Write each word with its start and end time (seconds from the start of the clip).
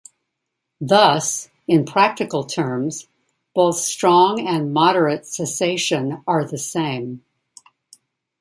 Thus, 0.79 1.47
in 1.67 1.85
practical 1.85 2.43
terms, 2.43 3.05
both 3.53 3.77
strong 3.77 4.47
and 4.47 4.73
moderate 4.73 5.25
cessationism 5.25 6.23
are 6.25 6.43
the 6.43 6.57
same. 6.57 7.23